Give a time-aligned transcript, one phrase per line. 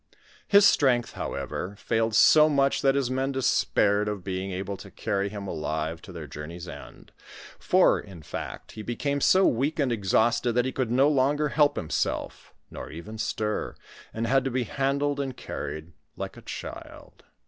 [0.47, 5.29] His strength, howe^,' failed so much, that his men despaired of being able tcr carry
[5.29, 7.11] him alive to their journey's end;
[7.59, 11.75] for, in fact, he became so weak and exhausted, that he could no longer help
[11.77, 13.75] himself, nor even stir,
[14.11, 17.23] and had to be handled and car ried like a child.